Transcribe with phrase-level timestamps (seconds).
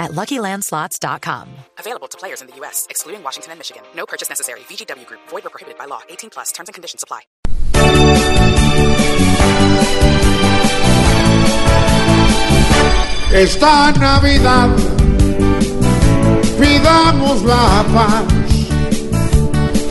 [0.00, 1.48] at LuckyLandSlots.com.
[1.78, 3.82] Available to players in the U.S., excluding Washington and Michigan.
[3.94, 4.60] No purchase necessary.
[4.60, 5.20] VGW Group.
[5.28, 6.00] Void or prohibited by law.
[6.08, 6.50] 18 plus.
[6.50, 7.20] Terms and conditions apply.
[13.32, 14.70] Esta Navidad
[16.58, 18.24] pidamos la paz.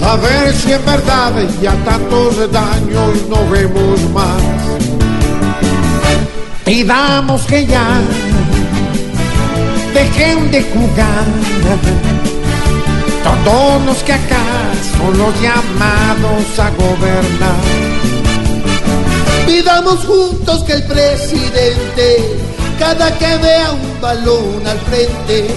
[0.02, 4.42] A ver si en verdad ya tantos daños no vemos más.
[6.66, 8.02] Pidamos que ya
[10.10, 11.26] dejen de jugar.
[13.46, 14.46] Todos los que acá
[14.98, 17.62] son los llamados a gobernar.
[19.46, 22.38] Pidamos juntos que el presidente,
[22.78, 25.48] cada que vea un balón al frente,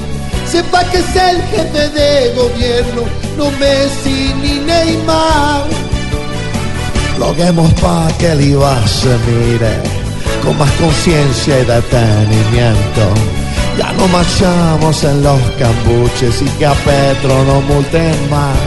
[0.51, 3.03] sepa que es el jefe de gobierno,
[3.37, 5.65] no Messi ni Neymar.
[7.19, 10.03] Loguemos pa' que el IVA se mire
[10.43, 13.02] con más conciencia y detenimiento.
[14.03, 18.59] No marchamos en los cambuches y que a Petro no multen más.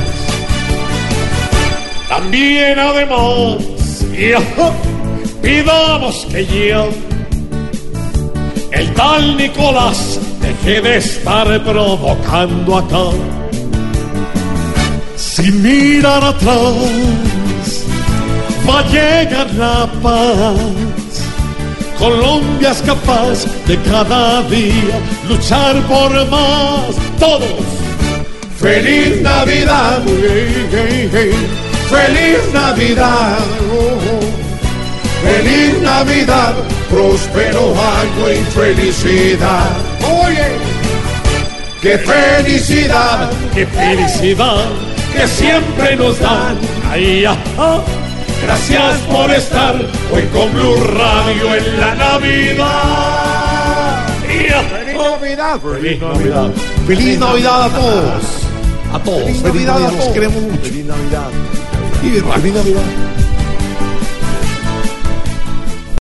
[2.07, 3.57] También además,
[5.41, 6.85] pidamos que ya
[8.71, 13.09] el tal Nicolás deje de estar provocando acá.
[15.17, 17.83] Sin mirar atrás,
[18.65, 21.04] va a llegar la paz.
[21.97, 26.95] Colombia es capaz de cada día luchar por más.
[27.19, 27.85] Todos.
[28.57, 31.31] Feliz Navidad, hey, hey, hey.
[31.89, 33.37] feliz Navidad,
[33.71, 35.23] oh, oh.
[35.23, 36.55] feliz Navidad,
[36.89, 39.69] próspero año y felicidad.
[40.23, 40.47] Oye,
[41.81, 44.65] qué felicidad, ¡Qué felicidad
[45.13, 46.57] que siempre nos dan!
[46.91, 47.83] ¡Ay, ajá!
[48.43, 49.75] Gracias por estar
[50.13, 52.95] hoy con Blue Radio en la Navidad.
[54.21, 56.51] Feliz Navidad, Feliz Navidad.
[56.87, 58.23] feliz Navidad a todos,
[58.93, 60.61] a todos, feliz Navidad a todos, queremos mucho.
[60.63, 61.29] Feliz Navidad.
[62.01, 62.81] Feliz Navidad.